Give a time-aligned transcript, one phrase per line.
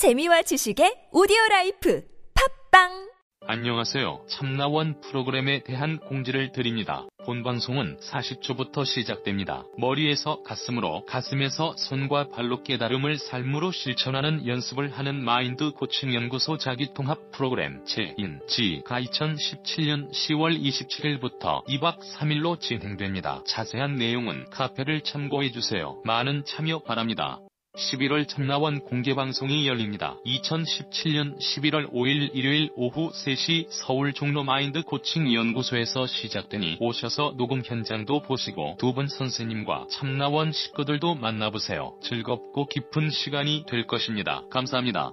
[0.00, 2.02] 재미와 지식의 오디오 라이프
[2.70, 3.10] 팟빵
[3.46, 4.24] 안녕하세요.
[4.30, 7.04] 참나원 프로그램에 대한 공지를 드립니다.
[7.26, 9.64] 본 방송은 40초부터 시작됩니다.
[9.76, 17.84] 머리에서 가슴으로, 가슴에서 손과 발로 깨달음을 삶으로 실천하는 연습을 하는 마인드 코칭 연구소 자기통합 프로그램
[17.84, 23.42] 제1기가 2017년 10월 27일부터 2박 3일로 진행됩니다.
[23.46, 26.00] 자세한 내용은 카페를 참고해 주세요.
[26.06, 27.38] 많은 참여 바랍니다.
[27.76, 30.16] 11월 참나원 공개방송이 열립니다.
[30.26, 38.22] 2017년 11월 5일 일요일 오후 3시 서울 종로 마인드 코칭 연구소에서 시작되니 오셔서 녹음 현장도
[38.22, 41.94] 보시고 두 분 선생님과 참나원 식구들도 만나보세요.
[42.02, 44.42] 즐겁고 깊은 시간이 될 것입니다.
[44.50, 45.12] 감사합니다.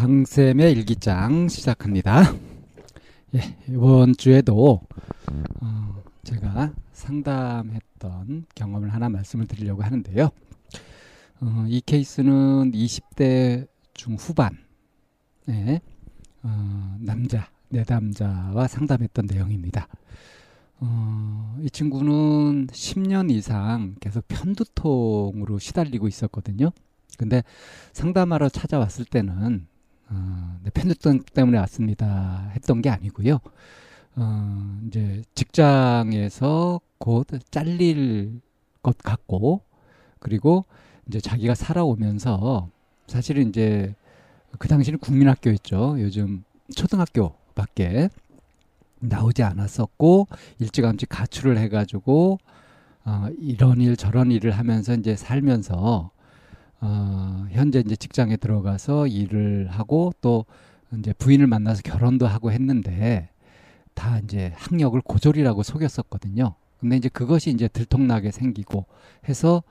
[0.00, 2.22] 방쌤의 일기장 시작합니다.
[3.36, 4.80] 예, 이번 주에도
[5.60, 10.30] 어, 제가 상담했던 경험을 하나 말씀을 드리려고 하는데요.
[11.42, 14.48] 어, 이 케이스는 20대 중후반에
[16.44, 19.86] 어, 남자, 내담자와 상담했던 내용입니다.
[20.78, 26.70] 어, 이 친구는 10년 이상 계속 편두통으로 시달리고 있었거든요.
[27.18, 27.42] 근데
[27.92, 29.68] 상담하러 찾아왔을 때는
[30.10, 32.50] 어, 네, 편두통 때문에 왔습니다.
[32.54, 33.38] 했던 게 아니고요.
[34.16, 38.40] 어, 이제 직장에서 곧 잘릴
[38.82, 39.62] 것 같고,
[40.18, 40.64] 그리고
[41.06, 42.68] 이제 자기가 살아오면서
[43.06, 43.94] 사실은 이제
[44.58, 45.96] 그 당시는 국민학교였죠.
[46.00, 46.44] 요즘
[46.74, 48.10] 초등학교밖에
[49.00, 50.28] 나오지 않았었고
[50.58, 52.38] 일찌감치 가출을 해가지고
[53.04, 56.10] 어, 이런 일 저런 일을 하면서 이제 살면서
[56.82, 57.19] 어,
[57.60, 60.46] 현재 이제 직장에 들어가서 일을 하고 또
[60.98, 63.28] 이제 부인을 만나서 결혼도 하고 했는데
[63.92, 66.54] 다 이제 학력을 고졸이라고 속였었거든요.
[66.80, 68.86] 근데 이제 그것이 이제 들통나게 생기고
[69.28, 69.62] 해서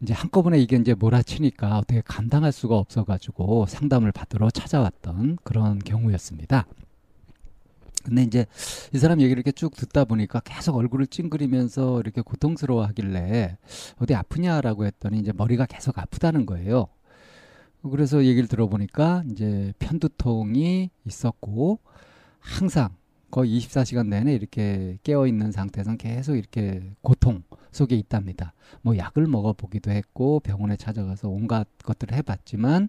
[0.00, 6.66] 이제 한꺼번에 이게 이제 몰아치니까 어떻게 감당할 수가 없어가지고 상담을 받으러 찾아왔던 그런 경우였습니다.
[8.04, 8.46] 근데 이제
[8.92, 13.56] 이 사람 얘기를 이렇게 쭉 듣다 보니까 계속 얼굴을 찡그리면서 이렇게 고통스러워 하길래
[13.98, 16.86] 어디 아프냐라고 했더니 이제 머리가 계속 아프다는 거예요.
[17.90, 21.80] 그래서 얘기를 들어보니까 이제 편두통이 있었고
[22.40, 22.90] 항상
[23.30, 27.42] 거의 24시간 내내 이렇게 깨어 있는 상태에서 계속 이렇게 고통
[27.72, 28.54] 속에 있답니다.
[28.82, 32.88] 뭐 약을 먹어 보기도 했고 병원에 찾아가서 온갖 것들을 해봤지만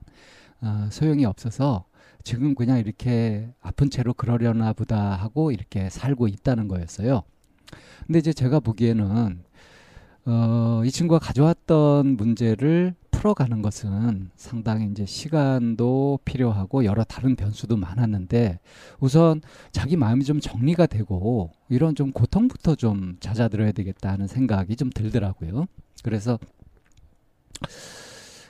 [0.61, 1.85] 어, 소용이 없어서
[2.23, 7.23] 지금 그냥 이렇게 아픈 채로 그러려나 보다 하고 이렇게 살고 있다는 거였어요.
[8.05, 9.43] 근데 이제 제가 보기에는
[10.27, 18.59] 어, 이 친구가 가져왔던 문제를 풀어가는 것은 상당히 이제 시간도 필요하고 여러 다른 변수도 많았는데
[18.99, 19.41] 우선
[19.71, 25.65] 자기 마음이 좀 정리가 되고 이런 좀 고통부터 좀 잦아들어야 되겠다 하는 생각이 좀 들더라고요.
[26.03, 26.37] 그래서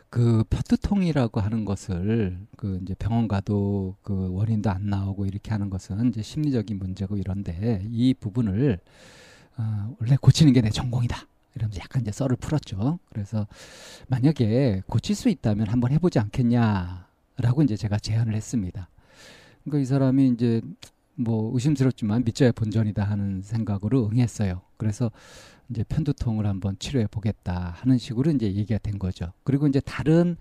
[0.10, 6.10] 그 편두통이라고 하는 것을 그 이제 병원 가도 그 원인도 안 나오고 이렇게 하는 것은
[6.10, 8.80] 이제 심리적인 문제고 이런데 이 부분을
[9.58, 11.28] 어, 원래 고치는 게 내 전공이다.
[11.56, 13.00] 이러면서 약간 이제 썰을 풀었죠.
[13.10, 13.48] 그래서
[14.08, 18.90] 만약에 고칠 수 있다면 한번 해보지 않겠냐라고 이제 제가 제안을 했습니다.
[19.64, 20.62] 그러니까 이 사람이 이제
[21.16, 24.62] 뭐 의심스럽지만 믿져야 본전이다 하는 생각으로 응했어요.
[24.78, 25.12] 그래서
[25.70, 29.32] 이제 편두통을 한번 치료해 보겠다 하는 식으로 이제 얘기가 된 거죠.
[29.44, 30.38] 그리고 이제 다른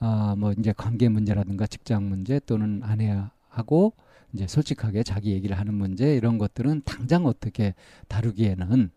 [0.00, 3.92] 어뭐 이제 관계 문제라든가 직장 문제 또는 아내하고
[4.32, 7.74] 이제 솔직하게 자기 얘기를 하는 문제 이런 것들은 당장 어떻게
[8.08, 8.90] 다루기에는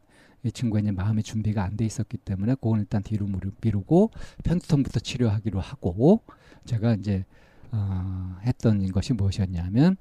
[0.44, 3.28] 이 친구가 이제 마음의 준비가 안 돼 있었기 때문에 그건 일단 뒤로
[3.62, 4.12] 미루고
[4.44, 6.22] 편두통부터 치료하기로 하고
[6.66, 7.25] 제가 이제
[7.72, 9.98] 어, 했던 것이 무엇이었냐면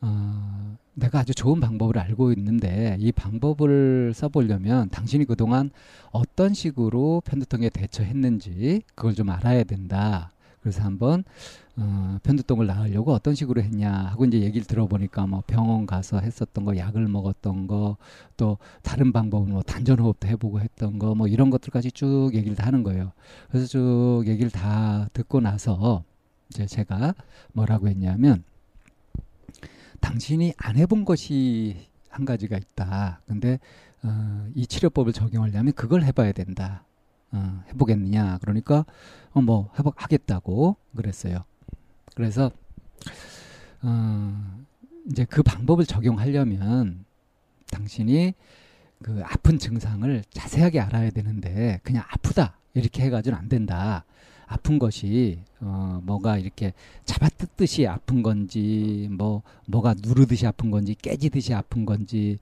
[0.00, 5.70] 어, 내가 아주 좋은 방법을 알고 있는데 이 방법을 써보려면 당신이 그동안
[6.12, 10.30] 어떤 식으로 편두통에 대처했는지 그걸 좀 알아야 된다.
[10.64, 11.24] 그래서 한번
[11.76, 16.74] 어, 편두통을 나으려고 어떤 식으로 했냐 하고 이제 얘기를 들어보니까 뭐 병원 가서 했었던 거,
[16.74, 17.98] 약을 먹었던 거,
[18.38, 22.82] 또 다른 방법은 뭐 단전호흡도 해보고 했던 거, 뭐 이런 것들까지 쭉 얘기를 다 하는
[22.82, 23.12] 거예요.
[23.50, 26.02] 그래서 쭉 얘기를 다 듣고 나서
[26.48, 27.14] 이제 제가
[27.52, 28.42] 뭐라고 했냐면
[30.00, 33.20] 당신이 안 해본 것이 한 가지가 있다.
[33.26, 33.58] 근데
[34.02, 36.84] 어, 이 치료법을 적용하려면 그걸 해봐야 된다.
[37.34, 38.38] 어, 해보겠느냐?
[38.40, 38.84] 그러니까
[39.32, 41.44] 어, 뭐 해보 하겠다고 그랬어요.
[42.14, 42.50] 그래서
[43.82, 44.64] 어,
[45.10, 47.04] 이제 그 방법을 적용하려면
[47.70, 48.34] 당신이
[49.02, 54.04] 그 아픈 증상을 자세하게 알아야 되는데 그냥 아프다 이렇게 해가지고는 안 된다.
[54.46, 56.72] 아픈 것이 어 뭐가 이렇게
[57.04, 62.38] 잡아뜯듯이 아픈 건지 뭐 뭐가 누르듯이 아픈 건지 깨지듯이 아픈 건지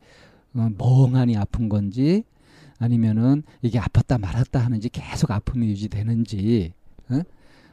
[0.54, 2.24] 어, 멍하니 아픈 건지
[2.82, 6.73] 아니면은 이게 아팠다 말았다 하는지 계속 아픔이 유지되는지
[7.11, 7.20] 어?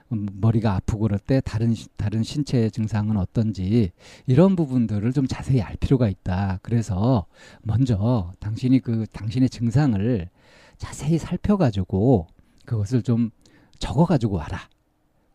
[0.09, 3.91] 머리가 아프고 그럴 때 다른 다른 신체 증상은 어떤지
[4.27, 6.59] 이런 부분들을 좀 자세히 알 필요가 있다.
[6.61, 7.25] 그래서
[7.61, 10.29] 먼저 당신이 그 당신의 증상을
[10.77, 12.27] 자세히 살펴가지고
[12.65, 13.31] 그것을 좀
[13.79, 14.69] 적어가지고 와라.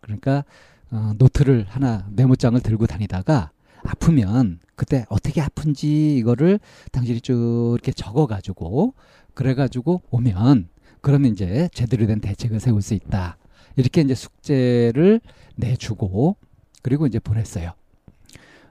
[0.00, 0.44] 그러니까
[0.91, 3.50] 어, 노트를 하나 메모장을 들고 다니다가
[3.85, 6.59] 아프면 그때 어떻게 아픈지 이거를
[6.93, 8.94] 당신이 쭉 이렇게 적어가지고
[9.34, 10.69] 그래가지고 오면
[11.00, 13.36] 그러면 이제 제대로 된 대책을 세울 수 있다.
[13.76, 15.20] 이렇게 이제 숙제를
[15.56, 16.36] 내주고
[16.82, 17.72] 그리고 이제 보냈어요.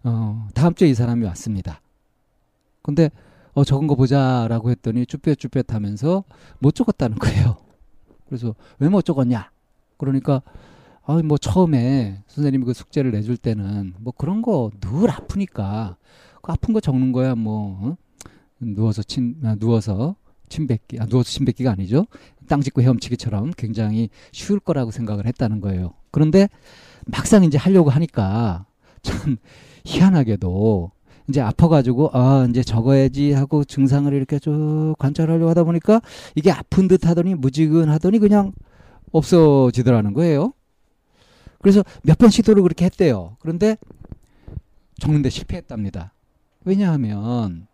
[0.04, 1.81] 어, 다음 주에 이 사람이 왔습니다.
[2.81, 3.10] 근데
[3.54, 6.24] 어, 적은 거 보자라고 했더니 쭈뼛쭈뼛 하면서
[6.60, 7.57] 못 적었다는 거예요.
[8.27, 9.51] 그래서 왜 못 적었냐?
[9.98, 10.42] 그러니까
[11.06, 15.98] 아, 뭐 처음에 선생님이 그 숙제를 내줄 때는 뭐 그런 거 늘 아프니까
[16.42, 17.98] 그 아픈 거 적는 거야 뭐 어?
[18.60, 20.15] 누워서 침 아, 누워서
[20.50, 22.06] 침 뱉기 아 누워서 침 뱉기가 아니죠
[22.48, 25.94] 땅 짚고 헤엄치기처럼 굉장히 쉬울 거라고 생각을 했다는 거예요.
[26.12, 26.50] 그런데
[27.06, 28.66] 막상 이제 하려고 하니까
[29.01, 29.38] 참
[29.86, 30.92] 희한하게도
[31.30, 36.01] 이제 아파가지고 아 이제 적어야지 하고 증상을 이렇게 쭉 관찰하려고 하다 보니까
[36.36, 38.51] 이게 아픈 듯 하더니 무지근하더니 그냥
[39.12, 40.54] 없어지더라는 거예요.
[41.62, 43.38] 그래서 몇 번 시도를 그렇게 했대요.
[43.39, 43.78] 그런데
[45.00, 46.13] 적는데 실패했답니다.
[46.66, 47.68] 왜냐하면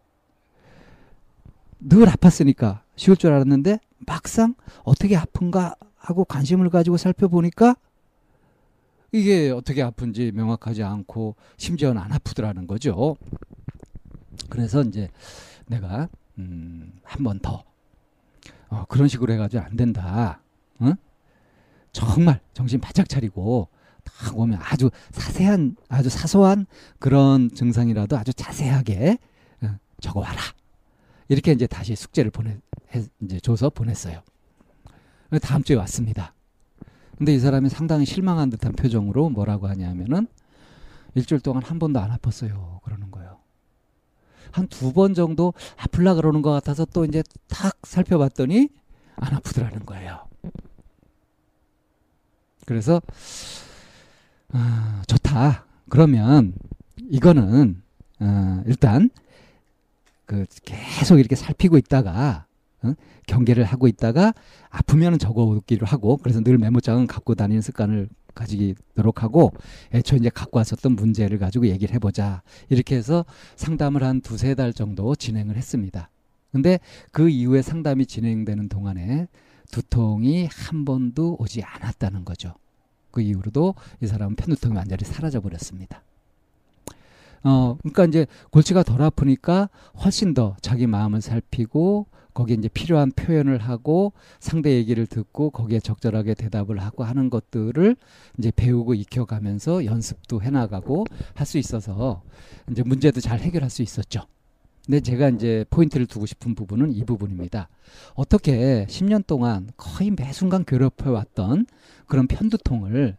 [1.79, 7.75] 늘 아팠으니까 쉬울 줄 알았는데 막상 어떻게 아픈가 하고 관심을 가지고 살펴보니까
[9.11, 13.15] 이게 어떻게 아픈지 명확하지 않고 심지어는 안 아프더라는 거죠.
[14.49, 15.09] 그래서 이제
[15.67, 17.63] 내가 음, 한 번 더
[18.69, 20.41] 어, 그런 식으로 해가지고 안 된다.
[20.81, 20.93] 응?
[21.91, 23.67] 정말 정신 바짝 차리고
[24.03, 26.67] 딱 오면 아주 자세한 아주 사소한
[26.99, 29.17] 그런 증상이라도 아주 자세하게
[29.63, 30.39] 어, 적어와라.
[31.29, 32.57] 이렇게 이제 다시 숙제를 보내
[33.21, 34.21] 이제 줘서 보냈어요.
[35.41, 36.33] 다음 주에 왔습니다.
[37.17, 40.27] 근데 이 사람이 상당히 실망한 듯한 표정으로 뭐라고 하냐면은
[41.15, 42.81] 일주일 동안 한 번도 안 아팠어요.
[42.81, 43.37] 그러는 거예요.
[44.51, 48.69] 한 두 번 정도 아플라 그러는 것 같아서 또 이제 탁 살펴봤더니
[49.17, 50.25] 안 아프더라는 거예요.
[52.65, 53.01] 그래서
[54.51, 55.65] 아, 좋다.
[55.89, 56.53] 그러면
[57.09, 57.81] 이거는
[58.19, 59.09] 어, 일단
[60.29, 62.45] 그 계속 이렇게 살피고 있다가
[62.83, 62.93] 어?
[63.25, 64.31] 경계를 하고 있다가
[64.69, 69.51] 아프면 적어오기로 하고 그래서 늘 메모장은 갖고 다니는 습관을 가지도록 하고
[69.91, 75.15] 애초 이제 갖고 왔었던 문제를 가지고 얘기를 해보자 이렇게 해서 상담을 한 두세 달 정도
[75.15, 76.11] 진행을 했습니다.
[76.51, 76.79] 근데
[77.11, 79.27] 그 이후에 상담이 진행되는 동안에
[79.71, 82.53] 두통이 한 번도 오지 않았다는 거죠.
[83.09, 86.03] 그 이후로도 이 사람은 편두통이 완전히 사라져 버렸습니다.
[87.43, 89.69] 어, 그러니까 이제 골치가 덜 아프니까
[90.03, 96.35] 훨씬 더 자기 마음을 살피고 거기에 이제 필요한 표현을 하고 상대 얘기를 듣고 거기에 적절하게
[96.35, 97.95] 대답을 하고 하는 것들을
[98.37, 102.21] 이제 배우고 익혀가면서 연습도 해나가고 할 수 있어서
[102.69, 104.21] 이제 문제도 잘 해결할 수 있었죠.
[104.85, 107.69] 근데 제가 이제 포인트를 두고 싶은 부분은 이 부분입니다.
[108.13, 111.65] 어떻게 10년 동안 거의 매 순간 괴롭혀왔던
[112.07, 113.17] 그런 편두통을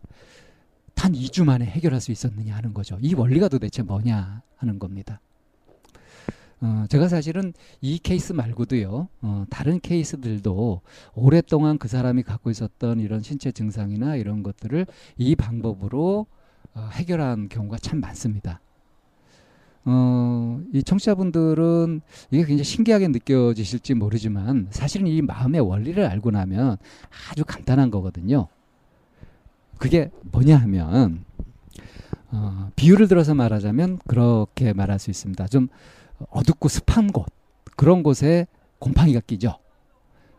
[0.94, 2.98] 단 2주 만에 해결할 수 있었느냐 하는 거죠.
[3.00, 5.20] 이 원리가 도대체 뭐냐 하는 겁니다.
[6.62, 10.82] 어, 제가 사실은 이 케이스 말고도요, 어, 다른 케이스들도
[11.14, 16.26] 오랫동안 그 사람이 갖고 있었던 이런 신체 증상이나 이런 것들을 이 방법으로
[16.74, 18.60] 어, 해결한 경우가 참 많습니다.
[19.86, 26.76] 어, 이 청취자분들은 이게 굉장히 신기하게 느껴지실지 모르지만 사실은 이 마음의 원리를 알고 나면
[27.30, 28.48] 아주 간단한 거거든요.
[29.80, 31.24] 그게 뭐냐 하면
[32.30, 35.48] 어, 비유를 들어서 말하자면 그렇게 말할 수 있습니다.
[35.48, 35.68] 좀
[36.28, 37.26] 어둡고 습한 곳
[37.76, 38.46] 그런 곳에
[38.78, 39.58] 곰팡이가 끼죠.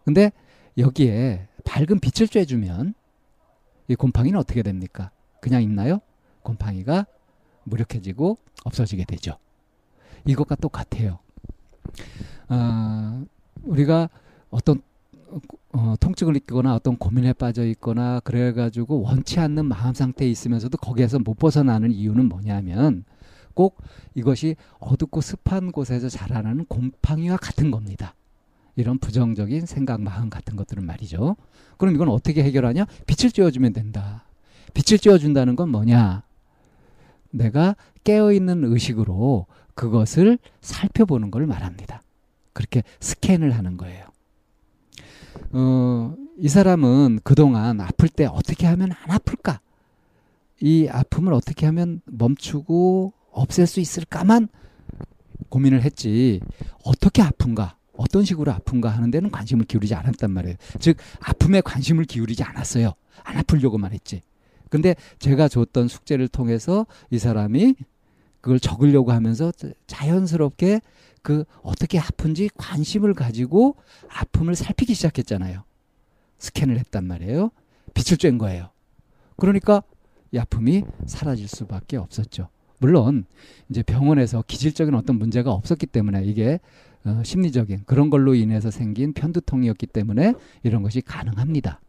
[0.05, 0.31] 근데
[0.77, 2.93] 여기에 밝은 빛을 쬐주면
[3.87, 5.09] 이 곰팡이는 어떻게 됩니까?
[5.41, 6.01] 그냥 있나요?
[6.43, 7.07] 곰팡이가
[7.63, 9.39] 무력해지고 없어지게 되죠.
[10.25, 11.17] 이것과 똑같아요.
[12.47, 13.25] 어,
[13.63, 14.07] 우리가
[14.51, 14.83] 어떤
[15.73, 21.35] 어, 통증을 느끼거나 어떤 고민에 빠져 있거나 그래가지고 원치 않는 마음 상태에 있으면서도 거기에서 못
[21.35, 23.05] 벗어나는 이유는 뭐냐면
[23.53, 23.81] 꼭
[24.13, 28.15] 이것이 어둡고 습한 곳에서 자라나는 곰팡이와 같은 겁니다.
[28.75, 31.35] 이런 부정적인 생각, 마음 같은 것들은 말이죠.
[31.77, 32.85] 그럼 이건 어떻게 해결하냐?
[33.05, 34.25] 빛을 쬐어주면 된다.
[34.73, 36.23] 빛을 쬐어준다는 건 뭐냐?
[37.31, 42.01] 내가 깨어있는 의식으로 그것을 살펴보는 걸 말합니다.
[42.53, 44.10] 그렇게 스캔을 하는 거예요.
[45.51, 49.59] 어, 이 사람은 그동안 아플 때 어떻게 하면 안 아플까?
[50.61, 54.47] 이 아픔을 어떻게 하면 멈추고 없앨 수 있을까만
[55.49, 56.39] 고민을 했지,
[56.83, 57.77] 어떻게 아픈가?
[57.97, 60.55] 어떤 식으로 아픈가 하는 데는 관심을 기울이지 않았단 말이에요.
[60.79, 62.93] 즉, 아픔에 관심을 기울이지 않았어요.
[63.23, 64.21] 안 아프려고만 했지.
[64.69, 67.75] 근데 제가 줬던 숙제를 통해서 이 사람이
[68.41, 69.51] 그걸 적으려고 하면서
[69.87, 70.81] 자연스럽게
[71.21, 73.75] 그 어떻게 아픈지 관심을 가지고
[74.09, 75.63] 아픔을 살피기 시작했잖아요.
[76.39, 77.51] 스캔을 했단 말이에요.
[77.93, 78.69] 빛을 쬐은 거예요.
[79.37, 79.83] 그러니까
[80.31, 82.49] 이 아픔이 사라질 수밖에 없었죠.
[82.79, 83.25] 물론
[83.69, 86.59] 이제 병원에서 기질적인 어떤 문제가 없었기 때문에 이게
[87.03, 90.33] 어, 심리적인 그런 걸로 인해서 생긴 편두통이었기 때문에
[90.63, 91.79] 이런 것이 가능합니다.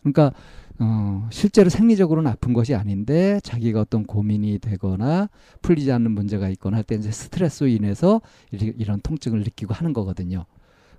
[0.00, 0.32] 그러니까
[0.78, 5.28] 어, 실제로 생리적으로는 아픈 것이 아닌데 자기가 어떤 고민이 되거나
[5.62, 10.44] 풀리지 않는 문제가 있거나 할 때 이제 스트레스로 인해서 이런 통증을 느끼고 하는 거거든요.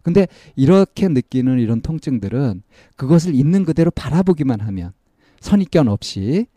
[0.02, 2.62] 근데 이렇게 느끼는 이런 통증들은
[2.96, 4.92] 그것을 있는 그대로 바라보기만 하면
[5.40, 6.48] 선입견 없이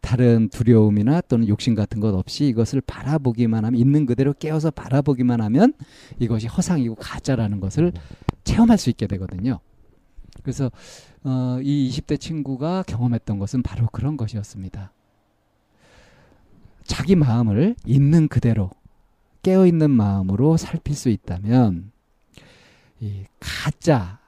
[0.00, 5.72] 다른 두려움이나 또는 욕심 같은 것 없이 이것을 바라보기만 하면 있는 그대로 깨어서 바라보기만 하면
[6.18, 7.92] 이것이 허상이고 가짜라는 것을
[8.44, 9.58] 체험할 수 있게 되거든요.
[10.42, 10.70] 그래서
[11.24, 14.92] 어, 이 20대 친구가 경험했던 것은 바로 그런 것이었습니다.
[16.84, 18.70] 자기 마음을 있는 그대로
[19.42, 21.90] 깨어 있는 마음으로 살필 수 있다면
[23.00, 24.18] 이 가짜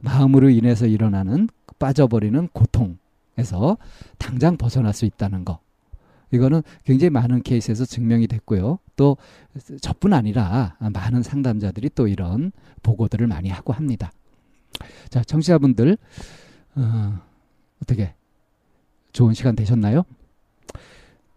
[0.00, 1.48] 마음으로 인해서 일어나는
[1.78, 3.78] 빠져버리는 고통에서
[4.18, 5.60] 당장 벗어날 수 있다는 거.
[6.30, 8.78] 이거는 굉장히 많은 케이스에서 증명이 됐고요.
[8.96, 9.16] 또
[9.80, 14.12] 저뿐 아니라 많은 상담자들이 또 이런 보고들을 많이 하고 합니다.
[15.08, 15.96] 자, 청취자분들
[16.76, 17.20] 어,
[17.82, 18.14] 어떻게
[19.12, 20.04] 좋은 시간 되셨나요?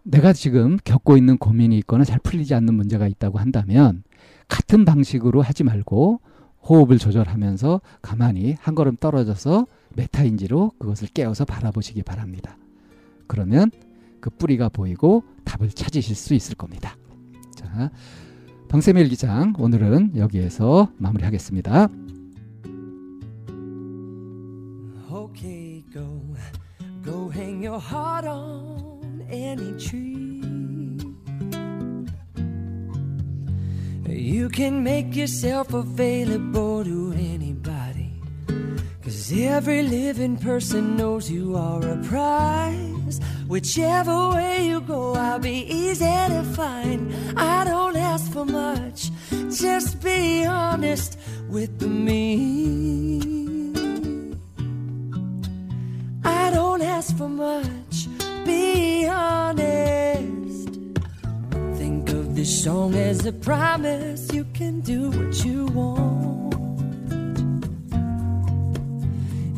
[0.03, 4.03] 내가 지금 겪고 있는 고민이 있거나 잘 풀리지 않는 문제가 있다고 한다면
[4.47, 6.21] 같은 방식으로 하지 말고
[6.63, 12.57] 호흡을 조절하면서 가만히 한 걸음 떨어져서 메타인지로 그것을 깨워서 바라보시기 바랍니다.
[13.27, 13.71] 그러면
[14.19, 16.95] 그 뿌리가 보이고 답을 찾으실 수 있을 겁니다.
[17.55, 17.91] 자,
[18.69, 21.89] 방세밀 기장 오늘은 여기에서 마무리하겠습니다.
[27.67, 30.41] Your heart on any tree.
[34.07, 38.13] You can make yourself available to anybody.
[39.03, 43.19] Cause every living person knows you are a prize.
[43.47, 47.13] Whichever way you go, I'll be easy to find.
[47.37, 49.11] I don't ask for much,
[49.49, 51.17] just be honest
[51.49, 53.16] with me.
[62.47, 66.55] Of as a promise you can do what you want.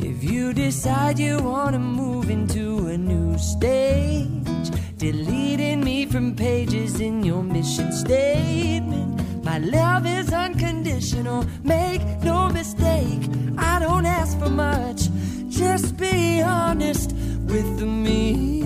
[0.00, 7.00] If you decide you want to move into a new stage, deleting me from pages
[7.00, 9.44] in your mission statement.
[9.44, 13.22] My love is unconditional, make no mistake.
[13.56, 15.08] I don't ask for much,
[15.48, 17.12] just be honest
[17.46, 18.59] with me.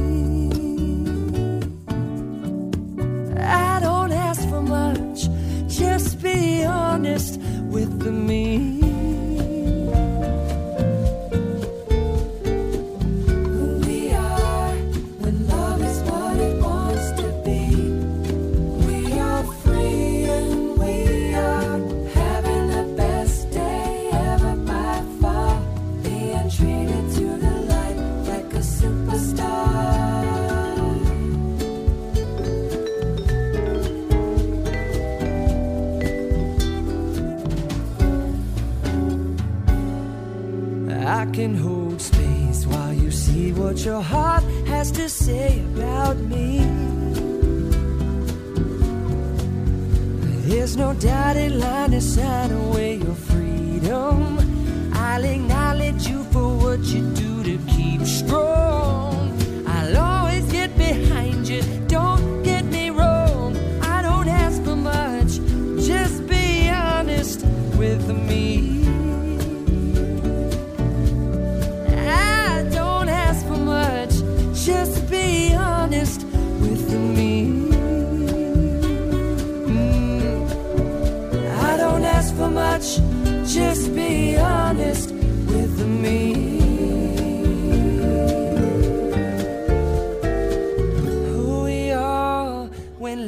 [43.84, 46.58] Your heart has to say about me.
[50.48, 54.38] There's no dotted line to sign away your freedom.
[54.94, 57.23] I'll acknowledge you for what you do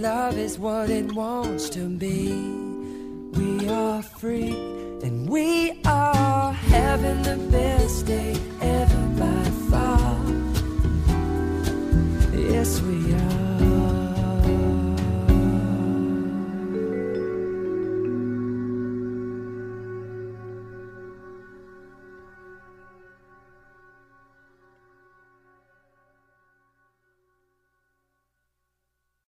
[0.01, 2.33] love is what it wants to be.
[3.33, 4.51] We are free
[5.03, 10.17] and we are having the best day ever by far.
[12.35, 13.15] Yes, we